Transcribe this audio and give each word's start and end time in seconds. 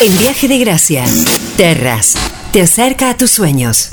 El 0.00 0.10
viaje 0.18 0.48
de 0.48 0.58
gracia. 0.58 1.04
Terras. 1.56 2.16
Te 2.52 2.62
acerca 2.62 3.10
a 3.10 3.16
tus 3.16 3.30
sueños. 3.30 3.92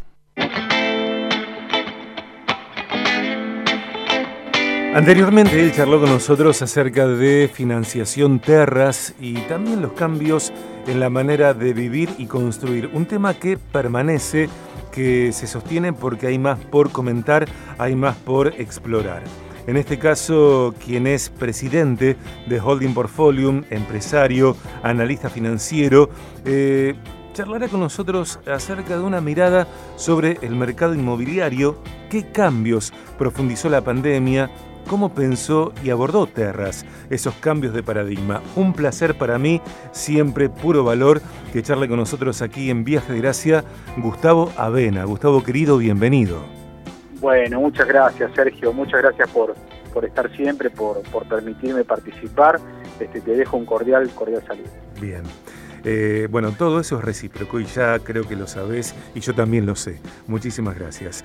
Anteriormente 4.95 5.61
él 5.61 5.71
charló 5.71 6.01
con 6.01 6.09
nosotros 6.09 6.61
acerca 6.63 7.07
de 7.07 7.49
financiación 7.53 8.39
terras 8.39 9.13
y 9.21 9.35
también 9.41 9.81
los 9.81 9.93
cambios 9.93 10.51
en 10.87 10.99
la 10.99 11.11
manera 11.11 11.53
de 11.53 11.71
vivir 11.73 12.09
y 12.17 12.25
construir. 12.25 12.89
Un 12.93 13.05
tema 13.05 13.35
que 13.35 13.57
permanece, 13.57 14.49
que 14.91 15.31
se 15.31 15.45
sostiene 15.45 15.93
porque 15.93 16.27
hay 16.27 16.39
más 16.39 16.59
por 16.59 16.91
comentar, 16.91 17.47
hay 17.77 17.95
más 17.95 18.15
por 18.17 18.47
explorar. 18.59 19.21
En 19.67 19.77
este 19.77 19.99
caso, 19.99 20.73
quien 20.83 21.07
es 21.07 21.29
presidente 21.29 22.17
de 22.47 22.59
Holding 22.59 22.93
Portfolio, 22.93 23.63
empresario, 23.69 24.55
analista 24.81 25.29
financiero, 25.29 26.09
eh, 26.45 26.95
charlará 27.33 27.67
con 27.67 27.79
nosotros 27.79 28.39
acerca 28.51 28.97
de 28.97 29.03
una 29.03 29.21
mirada 29.21 29.67
sobre 29.95 30.39
el 30.41 30.55
mercado 30.55 30.93
inmobiliario, 30.93 31.77
qué 32.09 32.31
cambios 32.31 32.91
profundizó 33.17 33.69
la 33.69 33.81
pandemia, 33.81 34.49
cómo 34.87 35.13
pensó 35.13 35.73
y 35.83 35.89
abordó 35.89 36.27
Terras 36.27 36.85
esos 37.09 37.33
cambios 37.35 37.73
de 37.73 37.83
paradigma. 37.83 38.41
Un 38.55 38.73
placer 38.73 39.17
para 39.17 39.37
mí, 39.37 39.61
siempre 39.91 40.49
puro 40.49 40.83
valor, 40.83 41.21
que 41.53 41.63
charle 41.63 41.87
con 41.87 41.97
nosotros 41.97 42.41
aquí 42.41 42.69
en 42.69 42.83
Viaje 42.83 43.13
de 43.13 43.19
Gracia 43.19 43.63
Gustavo 43.97 44.51
Avena. 44.57 45.05
Gustavo 45.05 45.43
querido, 45.43 45.77
bienvenido. 45.77 46.60
Bueno, 47.21 47.61
muchas 47.61 47.87
gracias 47.87 48.31
Sergio, 48.35 48.73
muchas 48.73 48.99
gracias 48.99 49.29
por, 49.29 49.55
por 49.93 50.03
estar 50.03 50.35
siempre, 50.35 50.71
por, 50.71 51.01
por 51.03 51.27
permitirme 51.27 51.83
participar. 51.83 52.59
Este, 52.99 53.21
te 53.21 53.35
dejo 53.35 53.57
un 53.57 53.65
cordial, 53.65 54.09
cordial 54.09 54.43
saludo. 54.45 54.67
Bien. 54.99 55.21
Eh, 55.83 56.27
bueno, 56.29 56.51
todo 56.51 56.79
eso 56.79 56.97
es 56.97 57.05
recíproco 57.05 57.59
y 57.59 57.65
ya 57.65 57.99
creo 57.99 58.27
que 58.27 58.35
lo 58.35 58.47
sabés 58.47 58.95
y 59.15 59.19
yo 59.19 59.33
también 59.33 59.67
lo 59.67 59.75
sé. 59.75 59.99
Muchísimas 60.27 60.77
gracias. 60.77 61.23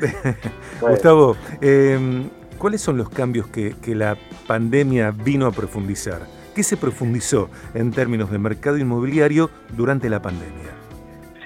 Gustavo, 0.80 1.36
em, 1.62 2.28
¿cuáles 2.58 2.82
son 2.82 2.98
los 2.98 3.08
cambios 3.08 3.48
que, 3.48 3.74
que 3.82 3.94
la 3.94 4.16
pandemia 4.46 5.10
vino 5.10 5.46
a 5.46 5.50
profundizar? 5.50 6.20
¿Qué 6.54 6.62
se 6.62 6.76
profundizó 6.76 7.48
en 7.72 7.90
términos 7.92 8.30
de 8.30 8.38
mercado 8.38 8.76
inmobiliario 8.76 9.50
durante 9.76 10.10
la 10.10 10.20
pandemia? 10.20 10.77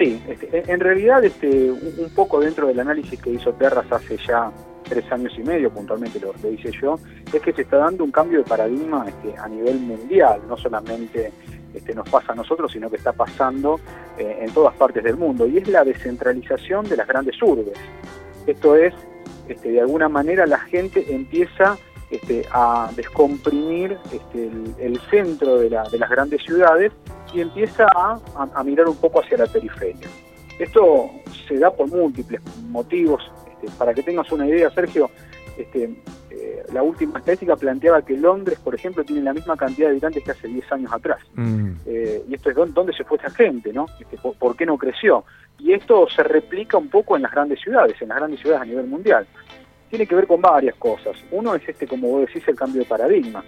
Sí, 0.02 0.20
este, 0.26 0.64
en 0.66 0.80
realidad 0.80 1.24
este, 1.24 1.70
un 1.70 2.10
poco 2.16 2.40
dentro 2.40 2.66
del 2.66 2.80
análisis 2.80 3.22
que 3.22 3.30
hizo 3.30 3.52
Terras 3.52 3.86
hace 3.92 4.16
ya 4.16 4.50
tres 4.82 5.04
años 5.12 5.32
y 5.38 5.44
medio, 5.44 5.70
puntualmente 5.70 6.18
lo, 6.18 6.34
hice 6.50 6.72
yo, 6.72 6.98
es 7.32 7.40
que 7.40 7.52
se 7.52 7.62
está 7.62 7.76
dando 7.76 8.02
un 8.02 8.10
cambio 8.10 8.38
de 8.38 8.44
paradigma 8.44 9.06
este, 9.06 9.38
a 9.38 9.46
nivel 9.46 9.78
mundial, 9.78 10.40
no 10.48 10.56
solamente 10.56 11.32
este, 11.72 11.94
nos 11.94 12.08
pasa 12.08 12.32
a 12.32 12.34
nosotros, 12.34 12.72
sino 12.72 12.90
que 12.90 12.96
está 12.96 13.12
pasando 13.12 13.78
eh, 14.18 14.38
en 14.40 14.52
todas 14.52 14.74
partes 14.74 15.04
del 15.04 15.16
mundo, 15.16 15.46
y 15.46 15.58
es 15.58 15.68
la 15.68 15.84
descentralización 15.84 16.88
de 16.88 16.96
las 16.96 17.06
grandes 17.06 17.40
urbes. 17.40 17.78
Esto 18.44 18.74
es, 18.74 18.92
este, 19.46 19.70
de 19.70 19.82
alguna 19.82 20.08
manera 20.08 20.46
la 20.46 20.58
gente 20.58 21.14
empieza 21.14 21.78
este, 22.10 22.44
a 22.50 22.90
descomprimir 22.96 23.96
este, 24.12 24.50
el, 24.78 25.00
centro 25.10 25.58
de, 25.58 25.70
las 25.70 26.10
grandes 26.10 26.42
ciudades 26.42 26.90
y 27.32 27.40
empieza 27.40 27.86
a, 27.94 28.62
mirar 28.64 28.88
un 28.88 28.96
poco 28.96 29.20
hacia 29.20 29.38
la 29.38 29.46
periferia. 29.46 30.08
Esto 30.58 31.10
se 31.48 31.58
da 31.58 31.70
por 31.70 31.88
múltiples 31.88 32.40
motivos. 32.68 33.22
Este, 33.52 33.76
para 33.76 33.94
que 33.94 34.02
tengas 34.02 34.30
una 34.32 34.46
idea, 34.46 34.70
Sergio, 34.70 35.10
este, 35.56 35.94
eh, 36.30 36.62
la 36.72 36.82
última 36.82 37.18
estadística 37.18 37.56
planteaba 37.56 38.02
que 38.02 38.16
Londres, 38.16 38.58
por 38.62 38.74
ejemplo, 38.74 39.04
tiene 39.04 39.22
la 39.22 39.32
misma 39.32 39.56
cantidad 39.56 39.86
de 39.86 39.92
habitantes 39.92 40.24
que 40.24 40.30
hace 40.30 40.48
10 40.48 40.72
años 40.72 40.92
atrás. 40.92 41.20
Mm. 41.34 41.72
Eh, 41.86 42.24
y 42.28 42.34
esto 42.34 42.50
es 42.50 42.56
dónde 42.74 42.92
se 42.92 43.04
fue 43.04 43.16
esta 43.16 43.30
gente, 43.30 43.72
¿no? 43.72 43.86
por, 44.22 44.34
¿Por 44.36 44.56
qué 44.56 44.66
no 44.66 44.76
creció? 44.78 45.24
Y 45.58 45.72
esto 45.72 46.08
se 46.08 46.22
replica 46.22 46.76
un 46.76 46.88
poco 46.88 47.16
en 47.16 47.22
las 47.22 47.32
grandes 47.32 47.60
ciudades, 47.60 48.00
en 48.00 48.08
las 48.08 48.18
grandes 48.18 48.40
ciudades 48.40 48.62
a 48.62 48.66
nivel 48.66 48.86
mundial 48.86 49.26
tiene 49.92 50.06
que 50.06 50.14
ver 50.14 50.26
con 50.26 50.40
varias 50.40 50.74
cosas. 50.76 51.14
Uno 51.30 51.54
es 51.54 51.68
este, 51.68 51.86
como 51.86 52.08
vos 52.08 52.26
decís, 52.26 52.42
el 52.48 52.56
cambio 52.56 52.80
de 52.80 52.86
paradigma. 52.86 53.44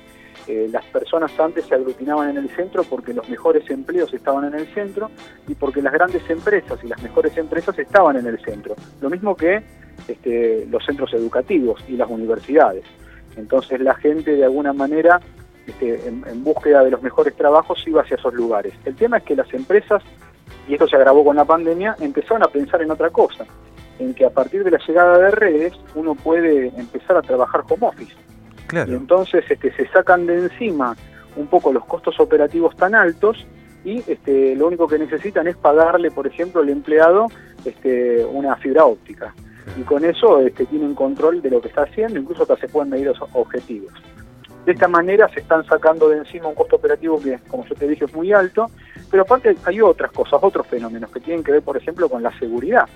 Eh, 0.46 0.68
las 0.70 0.84
personas 0.86 1.32
antes 1.40 1.64
se 1.64 1.74
aglutinaban 1.74 2.30
en 2.30 2.36
el 2.36 2.50
centro 2.50 2.84
porque 2.84 3.14
los 3.14 3.28
mejores 3.28 3.68
empleos 3.70 4.12
estaban 4.12 4.44
en 4.44 4.54
el 4.54 4.66
centro 4.74 5.10
y 5.48 5.54
porque 5.54 5.80
las 5.80 5.92
grandes 5.92 6.28
empresas 6.28 6.78
y 6.82 6.88
las 6.88 7.02
mejores 7.02 7.36
empresas 7.36 7.78
estaban 7.78 8.16
en 8.16 8.26
el 8.26 8.38
centro. 8.40 8.74
Lo 9.00 9.08
mismo 9.08 9.34
que 9.36 9.62
este, 10.06 10.66
los 10.66 10.84
centros 10.84 11.14
educativos 11.14 11.82
y 11.88 11.96
las 11.96 12.10
universidades. 12.10 12.84
Entonces 13.36 13.80
la 13.80 13.94
gente 13.94 14.36
de 14.36 14.44
alguna 14.44 14.72
manera, 14.72 15.20
este, 15.66 16.08
en, 16.08 16.24
en 16.28 16.44
búsqueda 16.44 16.84
de 16.84 16.90
los 16.90 17.02
mejores 17.02 17.34
trabajos, 17.34 17.82
iba 17.86 18.02
hacia 18.02 18.16
esos 18.16 18.34
lugares. 18.34 18.74
El 18.84 18.96
tema 18.96 19.18
es 19.18 19.24
que 19.24 19.36
las 19.36 19.52
empresas, 19.54 20.02
y 20.68 20.74
esto 20.74 20.86
se 20.86 20.96
agravó 20.96 21.24
con 21.24 21.36
la 21.36 21.44
pandemia, 21.44 21.96
empezaron 22.00 22.42
a 22.42 22.48
pensar 22.48 22.82
en 22.82 22.90
otra 22.90 23.10
cosa 23.10 23.46
en 23.98 24.14
que 24.14 24.24
a 24.24 24.30
partir 24.30 24.64
de 24.64 24.70
la 24.70 24.78
llegada 24.86 25.18
de 25.18 25.30
redes 25.30 25.72
uno 25.94 26.14
puede 26.14 26.68
empezar 26.76 27.16
a 27.16 27.22
trabajar 27.22 27.62
home 27.68 27.86
office. 27.86 28.14
Y 28.86 28.94
entonces 28.94 29.44
este, 29.48 29.72
se 29.72 29.86
sacan 29.88 30.26
de 30.26 30.38
encima 30.38 30.96
un 31.36 31.46
poco 31.46 31.72
los 31.72 31.84
costos 31.84 32.18
operativos 32.20 32.76
tan 32.76 32.94
altos 32.94 33.46
y 33.84 33.98
este, 34.06 34.54
lo 34.56 34.68
único 34.68 34.88
que 34.88 34.98
necesitan 34.98 35.46
es 35.46 35.56
pagarle, 35.56 36.10
por 36.10 36.26
ejemplo, 36.26 36.62
al 36.62 36.68
empleado 36.70 37.26
este, 37.64 38.24
una 38.24 38.56
fibra 38.56 38.84
óptica. 38.84 39.34
Y 39.78 39.82
con 39.82 40.04
eso 40.04 40.40
este, 40.40 40.66
tienen 40.66 40.94
control 40.94 41.42
de 41.42 41.50
lo 41.50 41.60
que 41.60 41.68
está 41.68 41.82
haciendo, 41.82 42.18
incluso 42.18 42.42
hasta 42.42 42.56
se 42.56 42.68
pueden 42.68 42.90
medir 42.90 43.06
los 43.06 43.18
objetivos. 43.32 43.92
De 44.64 44.72
esta 44.72 44.88
manera 44.88 45.28
se 45.28 45.40
están 45.40 45.64
sacando 45.66 46.08
de 46.08 46.18
encima 46.18 46.48
un 46.48 46.54
costo 46.54 46.76
operativo 46.76 47.20
que, 47.20 47.38
como 47.48 47.66
yo 47.66 47.74
te 47.74 47.86
dije, 47.86 48.06
es 48.06 48.14
muy 48.14 48.32
alto, 48.32 48.70
pero 49.10 49.22
aparte 49.22 49.56
hay 49.64 49.80
otras 49.80 50.10
cosas, 50.12 50.40
otros 50.42 50.66
fenómenos 50.66 51.10
que 51.10 51.20
tienen 51.20 51.44
que 51.44 51.52
ver, 51.52 51.62
por 51.62 51.76
ejemplo, 51.76 52.08
con 52.08 52.22
la 52.22 52.36
seguridad. 52.38 52.88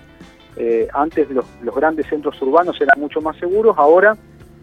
Eh, 0.56 0.88
antes 0.92 1.28
los, 1.30 1.46
grandes 1.74 2.06
centros 2.06 2.40
urbanos 2.40 2.80
eran 2.80 2.98
mucho 2.98 3.20
más 3.20 3.36
seguros, 3.36 3.76
ahora 3.78 4.16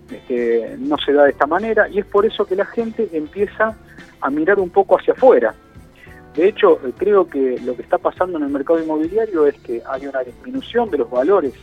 este, 0.09 0.75
no 0.79 0.97
se 0.97 1.13
da 1.13 1.23
de 1.23 1.31
esta 1.31 1.47
manera 1.47 1.89
y 1.89 1.99
es 1.99 2.05
por 2.05 2.25
eso 2.25 2.45
que 2.45 2.55
la 2.55 2.66
gente 2.66 3.09
empieza 3.11 3.75
a 4.21 4.29
mirar 4.29 4.59
un 4.59 4.69
poco 4.69 4.97
hacia 4.97 5.13
afuera. 5.13 5.53
De 6.35 6.47
hecho, 6.47 6.79
eh, 6.85 6.91
creo 6.97 7.27
que 7.27 7.59
lo 7.63 7.75
que 7.75 7.81
está 7.81 7.97
pasando 7.97 8.38
en 8.38 8.43
el 8.43 8.49
mercado 8.49 8.81
inmobiliario 8.81 9.47
es 9.47 9.55
que 9.59 9.81
hay 9.88 10.05
una 10.05 10.21
disminución 10.21 10.89
de 10.91 10.97
los 10.99 11.09
valores 11.09 11.53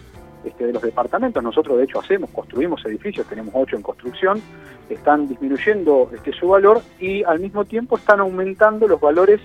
este, 0.44 0.66
de 0.66 0.72
los 0.72 0.82
departamentos. 0.82 1.42
Nosotros, 1.42 1.78
de 1.78 1.84
hecho, 1.84 2.00
hacemos, 2.00 2.30
construimos 2.30 2.84
edificios, 2.86 3.26
tenemos 3.26 3.54
ocho 3.54 3.76
en 3.76 3.82
construcción, 3.82 4.40
están 4.88 5.28
disminuyendo 5.28 6.10
este, 6.14 6.32
su 6.32 6.48
valor 6.48 6.80
y 6.98 7.22
al 7.22 7.38
mismo 7.38 7.64
tiempo 7.64 7.96
están 7.96 8.20
aumentando 8.20 8.88
los 8.88 9.00
valores 9.00 9.40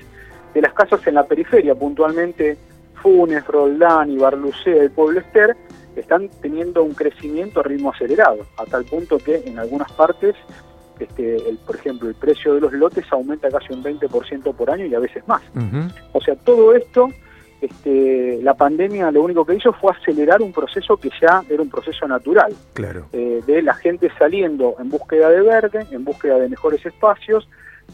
de 0.54 0.62
las 0.62 0.74
casas 0.74 1.06
en 1.06 1.16
la 1.16 1.26
periferia, 1.26 1.76
puntualmente 1.76 2.58
Funes, 2.96 3.46
Roldán, 3.46 4.10
y 4.10 4.18
Barlucea 4.18 4.86
y 4.86 4.90
Pueblo 4.90 5.20
Ester 5.20 5.56
están 6.02 6.30
teniendo 6.42 6.84
un 6.84 6.94
crecimiento 6.94 7.60
a 7.60 7.64
ritmo 7.64 7.92
acelerado, 7.92 8.46
a 8.58 8.66
tal 8.66 8.86
punto 8.86 9.18
que 9.18 9.44
en 9.46 9.60
algunas 9.60 9.92
partes, 9.92 10.36
este, 11.00 11.50
el, 11.50 11.58
por 11.58 11.76
ejemplo, 11.76 12.10
el 12.10 12.16
precio 12.16 12.54
de 12.56 12.62
los 12.62 12.74
lotes 12.74 13.06
aumenta 13.12 13.50
casi 13.50 13.74
un 13.74 13.84
20% 13.84 14.56
por 14.56 14.72
año 14.72 14.86
y 14.86 14.96
a 14.96 15.00
veces 15.00 15.28
más. 15.28 15.42
O 16.14 16.22
sea, 16.22 16.36
todo 16.36 16.74
esto, 16.76 17.10
este, 17.62 18.40
la 18.42 18.54
pandemia 18.54 19.12
lo 19.12 19.24
único 19.24 19.46
que 19.46 19.56
hizo 19.56 19.74
fue 19.74 19.92
acelerar 19.92 20.42
un 20.42 20.52
proceso 20.52 20.98
que 20.98 21.10
ya 21.22 21.44
era 21.50 21.62
un 21.62 21.70
proceso 21.70 22.08
natural, 22.08 22.54
claro. 22.74 23.08
Eh, 23.14 23.42
de 23.46 23.62
la 23.62 23.74
gente 23.74 24.10
saliendo 24.18 24.76
en 24.80 24.90
búsqueda 24.90 25.30
de 25.30 25.42
verde, 25.42 25.86
en 25.92 26.04
búsqueda 26.04 26.38
de 26.40 26.50
mejores 26.50 26.86
espacios, 26.86 27.48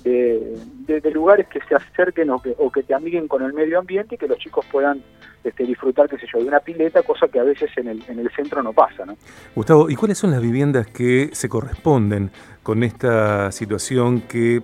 de, 0.03 1.11
lugares 1.13 1.47
que 1.47 1.59
se 1.67 1.75
acerquen 1.75 2.29
o 2.29 2.41
que, 2.41 2.55
o 2.57 2.71
que 2.71 2.83
te 2.83 2.93
amiguen 2.93 3.27
con 3.27 3.43
el 3.43 3.53
medio 3.53 3.79
ambiente 3.79 4.15
y 4.15 4.17
que 4.17 4.27
los 4.27 4.37
chicos 4.37 4.65
puedan 4.71 5.01
este, 5.43 5.65
disfrutar, 5.65 6.09
qué 6.09 6.17
sé 6.17 6.25
yo, 6.31 6.39
de 6.39 6.47
una 6.47 6.59
pileta, 6.59 7.03
cosa 7.03 7.27
que 7.27 7.39
a 7.39 7.43
veces 7.43 7.69
en 7.77 7.87
el, 7.87 8.03
en 8.07 8.19
el 8.19 8.29
centro 8.31 8.63
no 8.63 8.73
pasa. 8.73 9.05
¿no? 9.05 9.15
Gustavo, 9.55 9.89
¿y 9.89 9.95
cuáles 9.95 10.17
son 10.17 10.31
las 10.31 10.41
viviendas 10.41 10.87
que 10.87 11.29
se 11.33 11.49
corresponden 11.49 12.31
con 12.63 12.83
esta 12.83 13.51
situación 13.51 14.21
que 14.21 14.61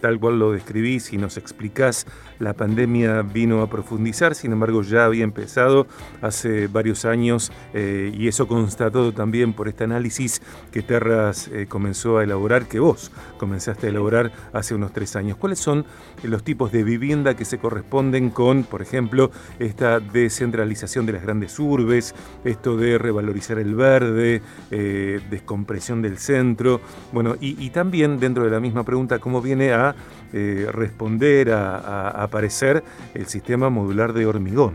tal 0.00 0.20
cual 0.20 0.38
lo 0.38 0.52
describís 0.52 1.12
y 1.12 1.16
nos 1.16 1.36
explicás, 1.36 2.06
la 2.38 2.52
pandemia 2.52 3.22
vino 3.22 3.62
a 3.62 3.70
profundizar, 3.70 4.34
sin 4.34 4.52
embargo 4.52 4.82
ya 4.82 5.06
había 5.06 5.24
empezado 5.24 5.86
hace 6.20 6.66
varios 6.66 7.04
años 7.04 7.50
eh, 7.72 8.12
y 8.14 8.28
eso 8.28 8.46
constatado 8.46 9.12
también 9.12 9.52
por 9.52 9.68
este 9.68 9.84
análisis 9.84 10.42
que 10.70 10.82
Terras 10.82 11.48
eh, 11.48 11.66
comenzó 11.66 12.18
a 12.18 12.24
elaborar, 12.24 12.66
que 12.66 12.78
vos 12.78 13.10
comenzaste 13.38 13.86
a 13.86 13.90
elaborar 13.90 14.32
hace 14.52 14.74
unos 14.74 14.92
tres 14.92 15.16
años. 15.16 15.38
¿Cuáles 15.38 15.58
son 15.58 15.86
los 16.22 16.42
tipos 16.42 16.70
de 16.72 16.84
vivienda 16.84 17.34
que 17.34 17.44
se 17.44 17.58
corresponden 17.58 18.30
con, 18.30 18.64
por 18.64 18.82
ejemplo, 18.82 19.30
esta 19.58 20.00
descentralización 20.00 21.06
de 21.06 21.12
las 21.14 21.22
grandes 21.22 21.58
urbes, 21.58 22.14
esto 22.44 22.76
de 22.76 22.98
revalorizar 22.98 23.58
el 23.58 23.74
verde, 23.74 24.42
eh, 24.70 25.20
descompresión 25.30 26.02
del 26.02 26.18
centro? 26.18 26.80
Bueno, 27.12 27.36
y, 27.40 27.64
y 27.64 27.70
también 27.70 28.18
dentro 28.18 28.44
de 28.44 28.50
la 28.50 28.60
misma 28.60 28.84
pregunta, 28.84 29.18
¿cómo 29.18 29.40
viene 29.40 29.53
a 29.62 29.94
eh, 30.32 30.66
responder, 30.72 31.50
a, 31.52 32.08
aparecer 32.10 32.82
el 33.14 33.26
sistema 33.26 33.70
modular 33.70 34.12
de 34.12 34.26
hormigón. 34.26 34.74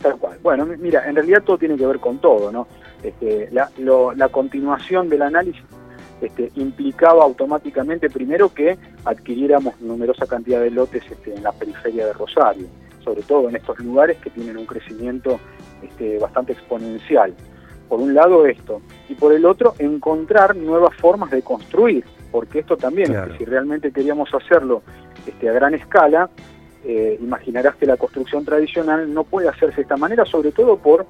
Tal 0.00 0.16
cual. 0.16 0.38
Bueno, 0.42 0.64
mira, 0.64 1.06
en 1.08 1.16
realidad 1.16 1.42
todo 1.42 1.58
tiene 1.58 1.76
que 1.76 1.86
ver 1.86 1.98
con 1.98 2.18
todo, 2.18 2.50
¿no? 2.50 2.66
Este, 3.02 3.50
la, 3.52 4.28
continuación 4.30 5.08
del 5.08 5.22
análisis 5.22 5.62
este, 6.22 6.50
implicaba 6.56 7.24
automáticamente 7.24 8.08
primero 8.08 8.52
que 8.54 8.78
adquiriéramos 9.04 9.78
numerosa 9.80 10.26
cantidad 10.26 10.60
de 10.60 10.70
lotes 10.70 11.04
este, 11.10 11.34
en 11.34 11.42
la 11.42 11.52
periferia 11.52 12.06
de 12.06 12.12
Rosario, 12.14 12.66
sobre 13.04 13.22
todo 13.22 13.50
en 13.50 13.56
estos 13.56 13.78
lugares 13.80 14.16
que 14.18 14.30
tienen 14.30 14.56
un 14.56 14.66
crecimiento 14.66 15.38
bastante 16.20 16.52
exponencial. 16.52 17.34
Por 17.88 18.00
un 18.00 18.14
lado 18.14 18.46
esto, 18.46 18.80
y 19.08 19.14
por 19.14 19.32
el 19.32 19.44
otro 19.44 19.74
encontrar 19.78 20.56
nuevas 20.56 20.94
formas 20.96 21.30
de 21.30 21.42
construir, 21.42 22.04
porque 22.30 22.60
esto 22.60 22.76
también, 22.76 23.14
si 23.38 23.44
realmente 23.44 23.92
queríamos 23.92 24.32
hacerlo 24.34 24.82
este, 25.26 25.48
a 25.48 25.52
gran 25.52 25.74
escala, 25.74 26.30
eh, 26.84 27.18
imaginarás 27.20 27.76
que 27.76 27.86
la 27.86 27.96
construcción 27.96 28.44
tradicional 28.44 29.12
no 29.12 29.24
puede 29.24 29.48
hacerse 29.48 29.76
de 29.76 29.82
esta 29.82 29.96
manera, 29.96 30.24
sobre 30.24 30.52
todo 30.52 30.76
por 30.76 31.06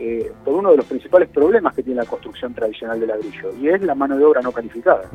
eh, 0.00 0.30
por 0.44 0.54
uno 0.54 0.70
de 0.70 0.76
los 0.76 0.86
principales 0.86 1.28
problemas 1.28 1.74
que 1.74 1.82
tiene 1.82 2.00
la 2.00 2.06
construcción 2.06 2.54
tradicional 2.54 3.00
de 3.00 3.08
ladrillo, 3.08 3.52
y 3.60 3.68
es 3.68 3.82
la 3.82 3.96
mano 3.96 4.16
de 4.16 4.24
obra 4.24 4.40
no 4.42 4.52
calificada. 4.52 5.10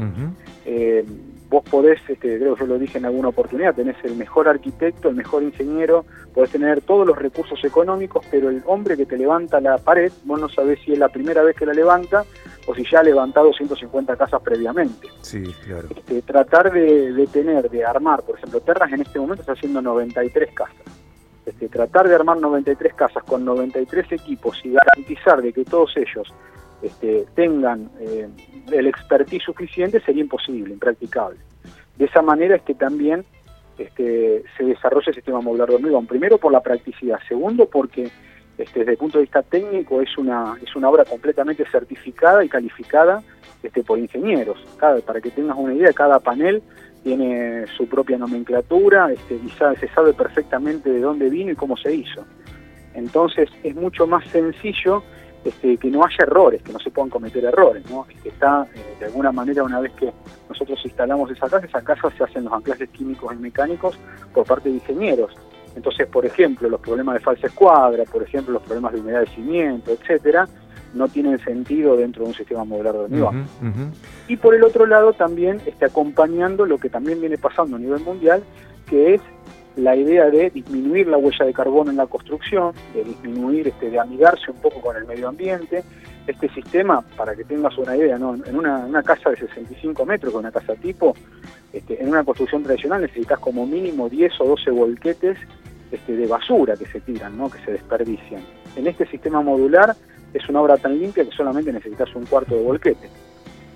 Eh, 0.65 1.05
vos 1.50 1.63
podés, 1.63 2.01
este, 2.09 2.38
creo 2.38 2.55
que 2.55 2.61
yo 2.61 2.67
lo 2.67 2.77
dije 2.77 2.97
en 2.97 3.05
alguna 3.05 3.29
oportunidad, 3.29 3.73
tenés 3.73 3.95
el 4.03 4.17
mejor 4.17 4.50
arquitecto, 4.50 5.07
el 5.07 5.15
mejor 5.15 5.41
ingeniero, 5.44 6.03
podés 6.33 6.51
tener 6.51 6.81
todos 6.81 7.07
los 7.07 7.17
recursos 7.17 7.63
económicos, 7.63 8.25
pero 8.29 8.50
el 8.50 8.61
hombre 8.65 8.97
que 8.97 9.05
te 9.05 9.17
levanta 9.17 9.61
la 9.61 9.77
pared, 9.77 10.11
vos 10.25 10.38
no 10.38 10.50
sabés 10.50 10.79
si 10.83 10.91
es 10.91 11.00
la 11.00 11.07
primera 11.07 11.44
vez 11.44 11.55
que 11.55 11.65
la 11.65 11.73
levanta 11.73 12.25
o 12.65 12.75
si 12.75 12.83
ya 12.89 13.00
ha 13.00 13.04
levantado 13.04 13.51
150 13.51 14.15
casas 14.15 14.42
previamente. 14.42 15.07
Sí, 15.21 15.44
claro. 15.65 15.88
Este, 15.95 16.21
tratar 16.21 16.71
de, 16.71 17.12
de 17.13 17.27
tener, 17.27 17.69
de 17.69 17.86
armar, 17.86 18.24
por 18.24 18.38
ejemplo, 18.38 18.62
Terras 18.62 18.92
en 18.92 19.01
este 19.01 19.19
momento 19.19 19.42
está 19.42 19.54
haciendo 19.54 19.81
93 19.81 20.54
casas 20.54 20.94
este, 21.45 21.68
tratar 21.68 22.07
de 22.07 22.15
armar 22.15 22.38
93 22.38 22.94
casas 22.94 23.24
con 23.24 23.44
93 23.44 24.12
equipos 24.13 24.60
y 24.63 24.71
garantizar 24.71 25.42
de 25.42 25.51
que 25.51 25.65
todos 25.65 25.95
ellos 25.98 26.33
este, 26.81 27.25
tengan 27.36 27.89
eh, 28.00 28.30
el 28.71 28.88
expertise 28.88 29.44
suficiente 29.44 30.00
sería 30.01 30.21
imposible, 30.21 30.74
impracticable. 30.74 31.39
De 31.98 32.06
esa 32.06 32.21
manera 32.21 32.56
es 32.56 32.62
que 32.62 32.74
también 32.74 33.25
este, 33.77 34.44
se 34.57 34.63
desarrolla 34.63 35.07
el 35.07 35.15
sistema 35.15 35.42
modular 35.42 35.68
de 35.69 35.75
hormigón. 35.75 36.07
Primero 36.07 36.38
por 36.38 36.51
la 36.51 36.62
practicidad, 36.62 37.19
segundo 37.27 37.68
porque 37.68 38.10
este, 38.57 38.79
desde 38.79 38.91
el 38.91 38.97
punto 38.97 39.17
de 39.17 39.23
vista 39.23 39.41
técnico 39.41 40.01
es 40.01 40.17
una, 40.17 40.55
es 40.61 40.75
una 40.75 40.89
obra 40.89 41.05
completamente 41.05 41.65
certificada 41.71 42.44
y 42.44 42.50
calificada 42.50 43.23
este, 43.61 43.83
por 43.83 43.97
ingenieros. 43.97 44.59
para 44.79 45.21
que 45.21 45.31
tengas 45.31 45.57
una 45.57 45.73
idea, 45.73 45.91
cada 45.94 46.19
panel 46.19 46.61
tiene 47.03 47.65
su 47.75 47.88
propia 47.88 48.17
nomenclatura 48.17 49.11
este, 49.11 49.35
y 49.35 49.50
se 49.50 49.88
sabe 49.89 50.13
perfectamente 50.13 50.89
de 50.89 51.01
dónde 51.01 51.29
vino 51.29 51.51
y 51.51 51.55
cómo 51.55 51.75
se 51.75 51.94
hizo. 51.94 52.25
Entonces 52.94 53.50
es 53.63 53.75
mucho 53.75 54.07
más 54.07 54.25
sencillo 54.27 55.03
este, 55.44 55.77
que 55.77 55.89
no 55.89 56.03
haya 56.05 56.15
errores, 56.19 56.61
que 56.61 56.71
no 56.71 56.79
se 56.79 56.89
puedan 56.89 57.09
cometer 57.09 57.44
errores. 57.44 57.83
¿no? 57.89 58.05
que 58.23 58.29
está, 58.29 58.65
eh, 58.73 58.95
de 59.00 59.05
alguna 59.05 59.31
manera, 59.31 59.63
una 59.63 59.79
vez 59.81 59.91
que 59.94 60.11
nosotros 60.47 60.79
instalamos 60.85 61.29
esa 61.31 61.50
casa, 61.50 61.65
esa 61.65 61.81
casa 61.81 62.09
se 62.17 62.23
hacen 62.23 62.45
los 62.45 62.53
anclajes 62.53 62.89
químicos 62.91 63.33
y 63.33 63.38
mecánicos 63.38 64.00
por 64.33 64.45
parte 64.45 64.69
de 64.69 64.75
ingenieros. 64.75 65.33
Entonces, 65.75 66.07
por 66.07 66.25
ejemplo, 66.25 66.69
los 66.69 66.79
problemas 66.79 67.15
de 67.15 67.21
falsa 67.21 67.47
escuadra, 67.47 68.03
por 68.05 68.23
ejemplo, 68.23 68.53
los 68.53 68.63
problemas 68.63 68.93
de 68.93 68.99
humedad 68.99 69.21
de 69.21 69.27
cimiento, 69.27 69.91
etcétera, 69.91 70.47
no 70.93 71.07
tienen 71.07 71.39
sentido 71.39 71.97
dentro 71.97 72.23
de 72.23 72.29
un 72.29 72.35
sistema 72.35 72.63
modular 72.63 72.93
de 72.93 72.99
hormigón. 72.99 73.47
Y 74.27 74.37
por 74.37 74.53
el 74.53 74.63
otro 74.63 74.85
lado 74.85 75.13
también 75.13 75.59
está 75.65 75.87
acompañando 75.87 76.65
lo 76.65 76.77
que 76.77 76.89
también 76.89 77.19
viene 77.19 77.37
pasando 77.37 77.75
a 77.75 77.79
nivel 77.79 78.01
mundial, 78.01 78.43
que 78.87 79.15
es 79.15 79.21
la 79.75 79.95
idea 79.95 80.29
de 80.29 80.51
disminuir 80.51 81.07
la 81.07 81.17
huella 81.17 81.45
de 81.45 81.53
carbono 81.53 81.89
en 81.89 81.97
la 81.97 82.05
construcción, 82.05 82.73
de 82.93 83.03
disminuir, 83.03 83.67
este, 83.67 83.89
de 83.89 83.99
amigarse 83.99 84.51
un 84.51 84.57
poco 84.57 84.81
con 84.81 84.95
el 84.95 85.05
medio 85.05 85.27
ambiente. 85.27 85.83
Este 86.27 86.47
sistema, 86.49 87.01
para 87.17 87.35
que 87.35 87.43
tengas 87.43 87.77
una 87.77 87.97
idea, 87.97 88.17
¿no? 88.17 88.35
en 88.35 88.55
una, 88.55 89.03
casa 89.03 89.31
de 89.31 89.37
65 89.37 90.05
metros, 90.05 90.33
una 90.33 90.51
casa 90.51 90.73
tipo, 90.75 91.15
este, 91.73 92.01
en 92.01 92.07
una 92.07 92.23
construcción 92.23 92.63
tradicional 92.63 93.01
necesitas 93.01 93.39
como 93.39 93.65
mínimo 93.65 94.07
10 94.07 94.31
o 94.39 94.45
12 94.45 94.71
volquetes 94.71 95.37
este, 95.93 96.15
de 96.15 96.27
basura 96.27 96.75
que 96.75 96.85
se 96.85 96.99
tiran, 97.01 97.37
¿no? 97.37 97.49
que 97.49 97.59
se 97.63 97.71
desperdician. 97.71 98.41
En 98.75 98.87
este 98.87 99.05
sistema 99.07 99.41
modular 99.41 99.95
es 100.33 100.49
una 100.49 100.61
obra 100.61 100.77
tan 100.77 100.97
limpia 100.97 101.23
que 101.23 101.31
solamente 101.31 101.71
necesitas 101.71 102.13
un 102.15 102.25
cuarto 102.25 102.55
de 102.55 102.63
volquete. 102.63 103.09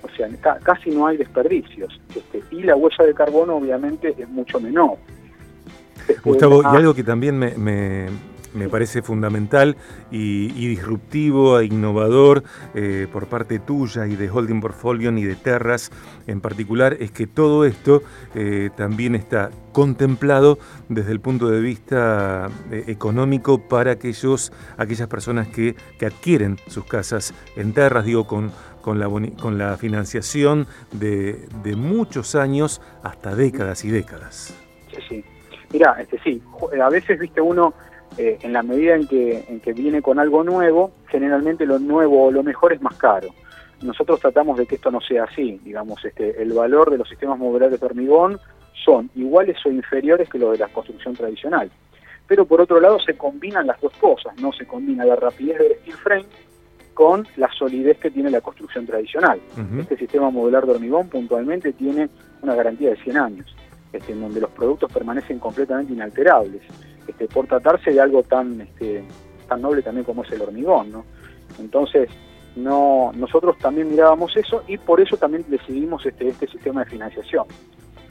O 0.02 0.08
sea, 0.16 0.28
casi 0.62 0.90
no 0.90 1.06
hay 1.06 1.16
desperdicios. 1.16 2.00
Este, 2.14 2.42
y 2.50 2.62
la 2.62 2.74
huella 2.74 3.04
de 3.04 3.14
carbono 3.14 3.56
obviamente 3.56 4.14
es 4.18 4.28
mucho 4.28 4.60
menor. 4.60 4.96
Gustavo, 6.24 6.62
y 6.62 6.66
ah. 6.66 6.72
algo 6.72 6.94
que 6.94 7.04
también 7.04 7.38
me, 7.38 7.56
me 7.56 8.06
parece 8.66 9.02
fundamental 9.02 9.76
y, 10.10 10.48
disruptivo 10.68 11.60
e 11.60 11.66
innovador 11.66 12.42
eh, 12.74 13.06
por 13.12 13.26
parte 13.26 13.58
tuya 13.58 14.06
y 14.06 14.16
de 14.16 14.30
Holding 14.30 14.60
Portfolio 14.60 15.10
y 15.16 15.24
de 15.24 15.36
Terras 15.36 15.90
en 16.26 16.40
particular 16.40 16.96
es 17.00 17.10
que 17.10 17.26
todo 17.26 17.64
esto 17.64 18.02
eh, 18.34 18.70
también 18.76 19.14
está 19.14 19.50
contemplado 19.72 20.58
desde 20.88 21.12
el 21.12 21.20
punto 21.20 21.48
de 21.48 21.60
vista 21.60 22.48
eh, 22.70 22.84
económico 22.88 23.68
para 23.68 23.92
aquellos, 23.92 24.52
aquellas 24.76 25.08
personas 25.08 25.48
que, 25.48 25.76
adquieren 26.04 26.56
sus 26.68 26.84
casas 26.84 27.34
en 27.56 27.74
Terras, 27.74 28.04
digo, 28.04 28.26
con, 28.26 28.50
con, 28.80 28.98
la, 28.98 29.08
con 29.40 29.58
la 29.58 29.76
financiación 29.76 30.66
de, 30.92 31.46
de 31.62 31.76
muchos 31.76 32.34
años 32.34 32.80
hasta 33.02 33.34
décadas 33.34 33.84
y 33.84 33.90
décadas. 33.90 34.54
Sí, 34.90 34.96
sí. 35.08 35.24
Mira, 35.70 35.96
este, 36.00 36.18
sí, 36.20 36.42
a 36.82 36.88
veces, 36.88 37.18
viste, 37.18 37.40
uno 37.40 37.74
eh, 38.18 38.38
en 38.42 38.52
la 38.52 38.62
medida 38.62 38.96
en 38.96 39.06
que, 39.06 39.44
en 39.48 39.60
que 39.60 39.72
viene 39.72 40.02
con 40.02 40.18
algo 40.18 40.42
nuevo, 40.42 40.92
generalmente 41.06 41.64
lo 41.64 41.78
nuevo 41.78 42.24
o 42.24 42.30
lo 42.32 42.42
mejor 42.42 42.72
es 42.72 42.82
más 42.82 42.96
caro. 42.96 43.28
Nosotros 43.80 44.18
tratamos 44.18 44.58
de 44.58 44.66
que 44.66 44.74
esto 44.74 44.90
no 44.90 45.00
sea 45.00 45.24
así, 45.24 45.60
digamos, 45.64 46.04
este, 46.04 46.42
el 46.42 46.52
valor 46.52 46.90
de 46.90 46.98
los 46.98 47.08
sistemas 47.08 47.38
modulares 47.38 47.78
de 47.78 47.86
hormigón 47.86 48.40
son 48.84 49.08
iguales 49.14 49.56
o 49.64 49.70
inferiores 49.70 50.28
que 50.28 50.38
los 50.38 50.52
de 50.52 50.58
la 50.58 50.68
construcción 50.68 51.14
tradicional. 51.14 51.70
Pero 52.26 52.44
por 52.44 52.60
otro 52.60 52.80
lado 52.80 52.98
se 52.98 53.16
combinan 53.16 53.66
las 53.66 53.80
dos 53.80 53.92
cosas, 54.00 54.36
no 54.40 54.52
se 54.52 54.66
combina 54.66 55.04
la 55.04 55.16
rapidez 55.16 55.58
del 55.58 55.78
steel 55.78 55.96
frame 55.96 56.26
con 56.94 57.24
la 57.36 57.48
solidez 57.52 57.98
que 57.98 58.10
tiene 58.10 58.30
la 58.30 58.40
construcción 58.40 58.84
tradicional. 58.84 59.40
Este 59.78 59.96
sistema 59.96 60.30
modular 60.30 60.66
de 60.66 60.72
hormigón 60.72 61.08
puntualmente 61.08 61.72
tiene 61.72 62.08
una 62.42 62.56
garantía 62.56 62.90
de 62.90 62.96
100 62.96 63.16
años, 63.16 63.56
este, 63.92 64.10
en 64.10 64.20
donde 64.20 64.40
los 64.40 64.50
productos 64.50 64.92
permanecen 64.92 65.38
completamente 65.38 65.92
inalterables. 65.92 66.62
Este, 67.08 67.26
por 67.26 67.46
tratarse 67.46 67.90
de 67.90 68.00
algo 68.00 68.22
tan, 68.22 68.60
este, 68.60 69.02
tan 69.48 69.62
noble 69.62 69.82
también 69.82 70.04
como 70.04 70.22
es 70.22 70.30
el 70.30 70.42
hormigón. 70.42 71.02
Entonces, 71.58 72.10
no, 72.54 73.12
nosotros 73.14 73.56
también 73.58 73.90
mirábamos 73.90 74.36
eso 74.36 74.62
y 74.68 74.76
por 74.76 75.00
eso 75.00 75.16
también 75.16 75.44
decidimos 75.48 76.04
este, 76.04 76.28
este 76.28 76.46
sistema 76.46 76.84
de 76.84 76.90
financiación. 76.90 77.46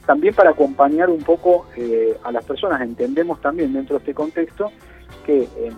También 0.04 0.34
para 0.34 0.50
acompañar 0.50 1.10
un 1.10 1.22
poco 1.22 1.66
eh, 1.76 2.16
a 2.24 2.32
las 2.32 2.44
personas, 2.44 2.80
entendemos 2.80 3.40
también 3.40 3.72
dentro 3.72 3.96
de 3.96 4.00
este 4.00 4.14
contexto 4.14 4.72
que 5.24 5.48
en, 5.62 5.76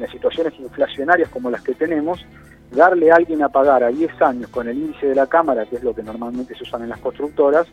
las 0.00 0.10
situaciones 0.10 0.54
inflacionarias 0.58 1.28
como 1.28 1.50
las 1.50 1.60
que 1.60 1.74
tenemos, 1.74 2.24
darle 2.70 3.10
a 3.10 3.16
alguien 3.16 3.42
a 3.42 3.50
pagar 3.50 3.84
a 3.84 3.88
10 3.88 4.22
años 4.22 4.48
con 4.48 4.66
el 4.66 4.78
índice 4.78 5.08
de 5.08 5.14
la 5.14 5.26
cámara, 5.26 5.66
que 5.66 5.76
es 5.76 5.82
lo 5.82 5.94
que 5.94 6.02
normalmente 6.02 6.54
se 6.54 6.62
usan 6.62 6.84
en 6.84 6.88
las 6.88 7.00
constructoras, 7.00 7.66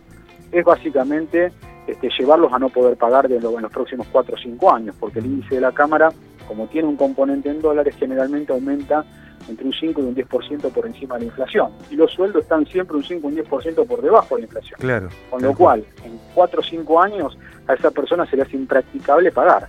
es 0.52 0.66
básicamente 0.66 1.54
este, 1.92 2.10
llevarlos 2.18 2.54
a 2.54 2.60
no 2.60 2.70
poder 2.70 2.98
pagar 2.98 3.28
de 3.28 3.38
en 3.38 3.62
los 3.62 3.72
próximos 3.72 4.08
4 4.12 4.36
o 4.36 4.38
5 4.38 4.74
años, 4.74 4.96
porque 5.00 5.20
el 5.20 5.26
índice 5.26 5.56
de 5.56 5.62
la 5.62 5.72
Cámara, 5.72 6.12
como 6.48 6.68
tiene 6.68 6.88
un 6.88 6.96
componente 6.96 7.50
en 7.50 7.62
dólares, 7.62 7.96
generalmente 7.98 8.54
aumenta 8.54 9.06
entre 9.48 9.66
un 9.66 9.74
5 9.74 10.02
y 10.02 10.04
un 10.04 10.16
10% 10.16 10.72
por 10.72 10.86
encima 10.86 11.16
de 11.16 11.22
la 11.22 11.26
inflación. 11.28 11.72
Y 11.90 11.96
los 11.96 12.12
sueldos 12.12 12.44
están 12.44 12.66
siempre 12.68 12.96
un 12.96 13.04
5 13.04 13.26
o 13.26 13.30
un 13.30 13.38
10% 13.38 13.88
por 13.88 14.02
debajo 14.02 14.36
de 14.36 14.42
la 14.42 14.48
inflación. 14.48 14.80
Claro. 14.80 15.10
Con 15.30 15.42
lo 15.42 15.56
cual, 15.56 15.84
en 16.04 16.20
4 16.36 16.60
o 16.60 16.64
5 16.64 17.02
años, 17.02 17.38
a 17.68 17.74
esa 17.74 17.92
persona 17.92 18.26
se 18.26 18.36
le 18.36 18.44
hace 18.44 18.56
impracticable 18.56 19.32
pagar. 19.32 19.68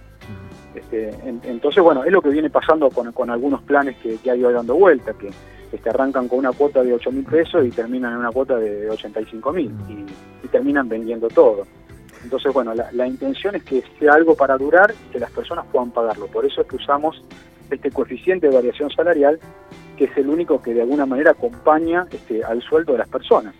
Este, 0.75 1.11
entonces, 1.45 1.83
bueno, 1.83 2.05
es 2.05 2.13
lo 2.13 2.23
que 2.23 2.29
viene 2.29 2.51
pasando 2.51 2.91
con, 2.91 3.31
algunos 3.31 3.63
planes 3.63 3.97
que, 3.97 4.17
que 4.19 4.31
ha 4.31 4.37
ido 4.37 4.53
dando 4.53 4.75
vuelta, 4.75 5.15
que 5.15 5.31
este, 5.73 5.91
arrancan 5.91 6.29
con 6.29 6.41
una 6.41 6.53
cuota 6.53 6.83
de 6.83 6.93
8 6.93 7.13
mil 7.13 7.25
pesos 7.25 7.67
y 7.67 7.71
terminan 7.71 8.13
en 8.13 8.19
una 8.19 8.31
cuota 8.31 8.57
de 8.57 8.91
85 8.91 9.53
mil 9.53 9.73
y, 9.89 10.47
y 10.47 10.49
terminan 10.49 10.89
vendiendo 10.89 11.29
todo. 11.29 11.65
Entonces, 12.23 12.53
bueno, 12.53 12.75
la, 12.75 13.07
intención 13.07 13.55
es 13.55 13.63
que 13.63 13.83
sea 13.99 14.13
algo 14.15 14.37
para 14.37 14.57
durar 14.59 14.93
y 14.93 15.13
que 15.13 15.19
las 15.19 15.31
personas 15.31 15.65
puedan 15.73 15.91
pagarlo. 15.91 16.27
Por 16.27 16.45
eso 16.45 16.61
es 16.61 16.67
que 16.67 16.77
usamos 16.77 17.25
este 17.71 17.91
coeficiente 17.91 18.49
de 18.49 18.55
variación 18.55 18.91
salarial, 18.91 19.41
que 19.97 20.05
es 20.05 20.17
el 20.17 20.29
único 20.29 20.61
que 20.61 20.75
de 20.75 20.83
alguna 20.83 21.07
manera 21.07 21.31
acompaña 21.31 22.07
este, 22.11 22.45
al 22.45 22.61
sueldo 22.63 22.93
de 22.93 22.99
las 22.99 23.09
personas. 23.09 23.55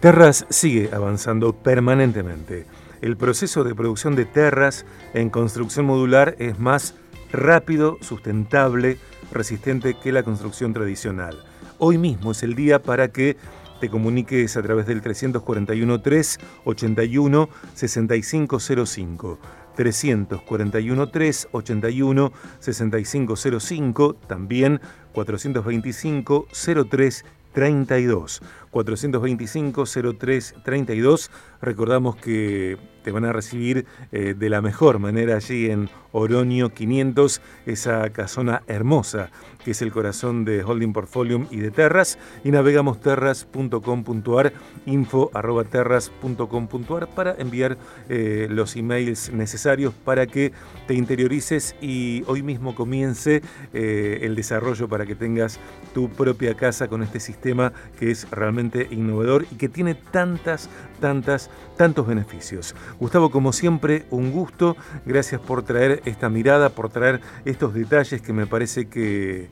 Terras 0.00 0.46
sigue 0.50 0.90
avanzando 0.92 1.52
permanentemente. 1.52 2.66
El 3.00 3.16
proceso 3.16 3.64
de 3.64 3.74
producción 3.74 4.14
de 4.14 4.24
terras 4.24 4.84
en 5.14 5.30
construcción 5.30 5.86
modular 5.86 6.36
es 6.38 6.58
más 6.58 6.94
rápido, 7.32 7.98
sustentable, 8.00 8.98
resistente 9.32 9.94
que 9.94 10.12
la 10.12 10.22
construcción 10.22 10.72
tradicional. 10.72 11.42
Hoy 11.78 11.98
mismo 11.98 12.32
es 12.32 12.42
el 12.42 12.54
día 12.54 12.80
para 12.82 13.08
que 13.08 13.36
te 13.82 13.90
comuniques 13.90 14.56
a 14.56 14.62
través 14.62 14.86
del 14.86 15.02
341 15.02 16.02
3 16.02 16.38
81 16.64 17.48
6505. 17.74 19.38
341 19.74 21.08
3 21.08 21.48
81 21.50 22.32
6505, 22.60 24.14
también 24.28 24.80
425 25.12 26.46
03 26.88 27.24
32. 27.52 28.42
425-0332. 28.72 31.30
Recordamos 31.60 32.16
que 32.16 32.78
te 33.02 33.10
van 33.10 33.24
a 33.24 33.32
recibir 33.32 33.84
eh, 34.12 34.34
de 34.38 34.48
la 34.48 34.62
mejor 34.62 34.98
manera 34.98 35.36
allí 35.36 35.70
en 35.70 35.90
Oroño 36.12 36.70
500, 36.70 37.42
esa 37.66 38.08
casona 38.10 38.62
hermosa 38.66 39.30
que 39.64 39.72
es 39.72 39.82
el 39.82 39.92
corazón 39.92 40.44
de 40.44 40.62
Holding 40.62 40.92
Portfolio 40.92 41.46
y 41.50 41.58
de 41.58 41.70
Terras, 41.70 42.18
y 42.44 42.50
navegamos 42.50 43.00
terras.com.ar, 43.00 44.52
info 44.86 45.30
arroba 45.34 45.64
terras.com.ar 45.64 47.08
para 47.14 47.34
enviar 47.34 47.78
eh, 48.08 48.48
los 48.50 48.76
emails 48.76 49.32
necesarios 49.32 49.94
para 49.94 50.26
que 50.26 50.52
te 50.86 50.94
interiorices 50.94 51.76
y 51.80 52.24
hoy 52.26 52.42
mismo 52.42 52.74
comience 52.74 53.42
eh, 53.72 54.20
el 54.22 54.34
desarrollo 54.34 54.88
para 54.88 55.06
que 55.06 55.14
tengas 55.14 55.60
tu 55.94 56.08
propia 56.08 56.54
casa 56.54 56.88
con 56.88 57.02
este 57.02 57.20
sistema 57.20 57.72
que 57.98 58.10
es 58.10 58.28
realmente 58.30 58.61
innovador 58.90 59.46
y 59.50 59.56
que 59.56 59.68
tiene 59.68 59.94
tantas, 59.94 60.68
tantas, 61.00 61.50
tantos 61.76 62.06
beneficios. 62.06 62.74
Gustavo, 62.98 63.30
como 63.30 63.52
siempre, 63.52 64.04
un 64.10 64.32
gusto. 64.32 64.76
Gracias 65.06 65.40
por 65.40 65.62
traer 65.62 66.02
esta 66.04 66.28
mirada, 66.28 66.70
por 66.70 66.90
traer 66.90 67.20
estos 67.44 67.74
detalles 67.74 68.20
que 68.22 68.32
me 68.32 68.46
parece 68.46 68.88
que, 68.88 69.48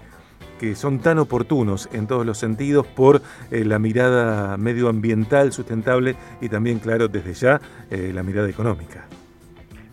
que 0.60 0.74
son 0.74 1.00
tan 1.00 1.18
oportunos 1.18 1.88
en 1.92 2.06
todos 2.06 2.26
los 2.26 2.36
sentidos 2.36 2.86
por 2.86 3.22
eh, 3.50 3.64
la 3.64 3.78
mirada 3.78 4.58
medioambiental 4.58 5.52
sustentable 5.52 6.16
y 6.42 6.50
también, 6.50 6.78
claro, 6.78 7.08
desde 7.08 7.32
ya, 7.32 7.60
eh, 7.90 8.12
la 8.14 8.22
mirada 8.22 8.48
económica. 8.48 9.06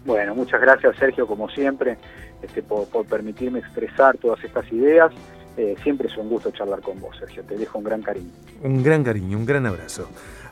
Bueno, 0.05 0.35
muchas 0.35 0.59
gracias 0.59 0.95
Sergio, 0.97 1.25
como 1.25 1.49
siempre, 1.49 1.97
este, 2.41 2.63
por, 2.63 2.87
permitirme 3.05 3.59
expresar 3.59 4.17
todas 4.17 4.43
estas 4.43 4.71
ideas. 4.71 5.11
Eh, 5.57 5.75
siempre 5.81 6.07
es 6.07 6.15
un 6.17 6.29
gusto 6.29 6.51
charlar 6.51 6.81
con 6.81 7.01
vos, 7.01 7.17
Sergio. 7.17 7.43
Te 7.43 7.57
dejo 7.57 7.79
un 7.79 7.83
gran 7.83 8.03
cariño. 8.03 8.29
Un 8.63 8.83
gran 8.83 9.03
cariño, 9.03 9.37
un 9.37 9.45
gran 9.45 9.65
abrazo. 9.65 10.07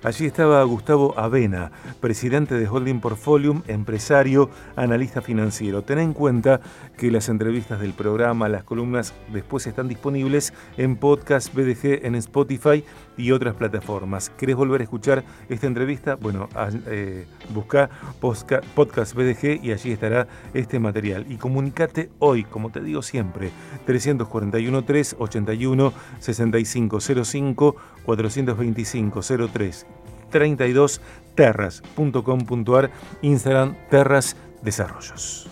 Allí 0.06 0.28
estaba 0.28 0.62
Gustavo 0.66 1.18
Avena, 1.18 1.72
presidente 2.00 2.54
de 2.54 2.68
Holding 2.68 3.00
Portfolio, 3.00 3.64
empresario, 3.66 4.52
analista 4.76 5.20
financiero. 5.20 5.82
Ten 5.82 5.98
en 5.98 6.14
cuenta 6.14 6.62
que 6.96 7.10
las 7.10 7.28
entrevistas 7.28 7.80
del 7.80 7.94
programa, 7.94 8.48
las 8.48 8.64
columnas, 8.64 9.16
después 9.34 9.66
están 9.66 9.88
disponibles 9.88 10.54
en 10.78 10.96
podcast 10.96 11.52
BDG 11.56 12.06
en 12.06 12.14
Spotify 12.14 12.84
y 13.18 13.32
otras 13.32 13.56
plataformas. 13.56 14.30
¿Querés 14.30 14.56
volver 14.56 14.82
a 14.82 14.84
escuchar 14.84 15.24
esta 15.50 15.66
entrevista? 15.66 16.14
Bueno, 16.14 16.50
eh, 16.86 17.26
busca 17.52 17.90
podcast 18.22 19.16
BDG 19.16 19.60
y 19.64 19.72
allí 19.72 19.92
estará 19.92 20.28
este 20.54 20.78
material. 20.78 21.26
Y 21.30 21.38
comunicate 21.38 22.12
hoy, 22.20 22.44
como 22.44 22.70
te 22.70 22.80
digo 22.80 23.02
siempre, 23.02 23.50
341 23.88 24.86
3 24.86 25.16
81 25.18 25.94
6505 26.20 27.76
425 28.06 29.22
03 29.52 29.95
32 30.30 31.02
terras.com.ar, 31.36 32.92
Instagram 33.22 33.76
Terras 33.90 34.36
Desarrollos. 34.62 35.48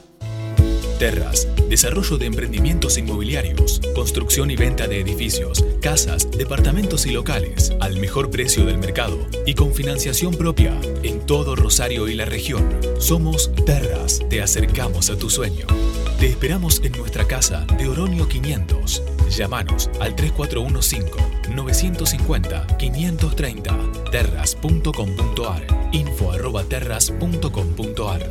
Terras, 1.00 1.48
desarrollo 1.70 2.18
de 2.18 2.28
emprendimientos 2.28 2.98
inmobiliarios, 2.98 3.82
construcción 3.94 4.52
y 4.52 4.56
venta 4.56 4.88
de 4.88 5.02
edificios, 5.02 5.66
casas, 5.82 6.32
departamentos 6.32 7.06
y 7.06 7.12
locales, 7.12 7.74
al 7.82 8.00
mejor 8.00 8.30
precio 8.30 8.66
del 8.66 8.78
mercado 8.78 9.18
y 9.46 9.54
con 9.54 9.74
financiación 9.74 10.34
propia 10.36 10.80
en 11.04 11.26
todo 11.26 11.56
Rosario 11.56 12.08
y 12.08 12.14
la 12.14 12.26
región. 12.26 12.70
Somos 13.00 13.52
Terras, 13.66 14.22
te 14.30 14.42
acercamos 14.42 15.10
a 15.10 15.18
tu 15.18 15.30
sueño. 15.30 15.66
Te 16.20 16.28
esperamos 16.28 16.80
en 16.84 16.94
nuestra 16.94 17.26
casa 17.26 17.66
de 17.78 17.90
Oronio 17.90 18.30
500. 18.30 19.04
Llámanos 19.30 19.90
al 20.00 20.16
3415-950-530 21.44 24.12
terras.com.ar 24.12 25.62
info 25.92 26.32
arroba 26.32 26.64
terras.com.ar 26.64 28.30